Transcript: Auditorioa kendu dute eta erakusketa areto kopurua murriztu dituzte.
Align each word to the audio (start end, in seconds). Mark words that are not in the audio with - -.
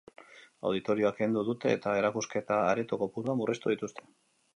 Auditorioa 0.69 1.11
kendu 1.19 1.43
dute 1.49 1.73
eta 1.77 1.93
erakusketa 1.99 2.57
areto 2.71 2.99
kopurua 3.03 3.37
murriztu 3.43 3.75
dituzte. 3.75 4.09